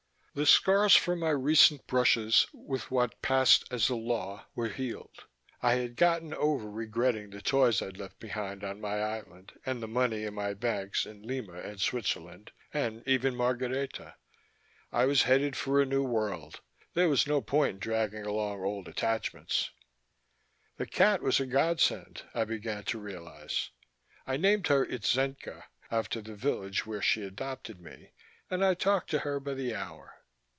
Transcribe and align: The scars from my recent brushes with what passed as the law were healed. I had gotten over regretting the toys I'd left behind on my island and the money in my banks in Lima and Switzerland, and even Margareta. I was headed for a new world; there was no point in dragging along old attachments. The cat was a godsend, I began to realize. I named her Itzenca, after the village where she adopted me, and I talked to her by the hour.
The 0.33 0.45
scars 0.45 0.95
from 0.95 1.19
my 1.19 1.31
recent 1.31 1.85
brushes 1.87 2.47
with 2.53 2.89
what 2.89 3.21
passed 3.21 3.65
as 3.69 3.89
the 3.89 3.97
law 3.97 4.45
were 4.55 4.69
healed. 4.69 5.25
I 5.61 5.73
had 5.73 5.97
gotten 5.97 6.33
over 6.33 6.71
regretting 6.71 7.31
the 7.31 7.41
toys 7.41 7.81
I'd 7.81 7.97
left 7.97 8.17
behind 8.17 8.63
on 8.63 8.79
my 8.79 9.01
island 9.01 9.51
and 9.65 9.83
the 9.83 9.89
money 9.89 10.23
in 10.23 10.33
my 10.33 10.53
banks 10.53 11.05
in 11.05 11.21
Lima 11.27 11.59
and 11.59 11.81
Switzerland, 11.81 12.53
and 12.73 13.03
even 13.05 13.35
Margareta. 13.35 14.15
I 14.89 15.03
was 15.03 15.23
headed 15.23 15.57
for 15.57 15.81
a 15.81 15.85
new 15.85 16.05
world; 16.05 16.61
there 16.93 17.09
was 17.09 17.27
no 17.27 17.41
point 17.41 17.71
in 17.71 17.79
dragging 17.79 18.23
along 18.25 18.61
old 18.63 18.87
attachments. 18.87 19.71
The 20.77 20.85
cat 20.87 21.21
was 21.21 21.41
a 21.41 21.45
godsend, 21.45 22.23
I 22.33 22.45
began 22.45 22.85
to 22.85 22.99
realize. 22.99 23.71
I 24.25 24.37
named 24.37 24.67
her 24.67 24.85
Itzenca, 24.85 25.65
after 25.91 26.21
the 26.21 26.35
village 26.35 26.85
where 26.85 27.01
she 27.01 27.21
adopted 27.23 27.81
me, 27.81 28.13
and 28.49 28.63
I 28.63 28.75
talked 28.75 29.09
to 29.09 29.19
her 29.19 29.41
by 29.41 29.55
the 29.55 29.75
hour. 29.75 30.19